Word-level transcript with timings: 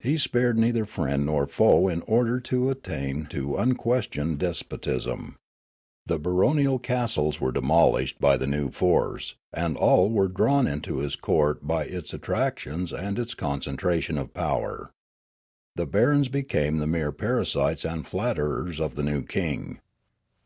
He 0.00 0.16
spared 0.16 0.58
neither 0.58 0.86
friend 0.86 1.26
nor 1.26 1.46
foe 1.46 1.88
in 1.88 2.00
order 2.06 2.40
to 2.40 2.70
attain 2.70 3.26
to 3.26 3.56
unquestioned 3.58 4.38
despotism. 4.38 5.36
The 6.06 6.18
baronial 6.18 6.78
castles 6.78 7.36
382 7.36 7.42
Riallaro 7.70 7.76
were 7.76 7.90
demolished 7.92 8.18
by 8.18 8.36
the 8.38 8.46
new 8.46 8.70
force, 8.70 9.34
and 9.52 9.76
all 9.76 10.08
were 10.10 10.28
drawn 10.28 10.66
into 10.66 11.00
his 11.00 11.16
court 11.16 11.66
by 11.66 11.84
its 11.84 12.14
attractions 12.14 12.94
and 12.94 13.18
its 13.18 13.34
concen 13.34 13.76
tration 13.76 14.18
of 14.18 14.32
power. 14.32 14.90
The 15.76 15.84
barons 15.86 16.28
became 16.28 16.78
the 16.78 16.86
mere 16.86 17.12
parasites 17.12 17.84
and 17.84 18.06
flatterers 18.06 18.80
of 18.80 18.94
the 18.94 19.02
new 19.02 19.22
king. 19.22 19.80